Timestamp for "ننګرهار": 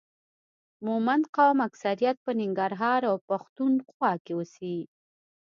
2.39-3.01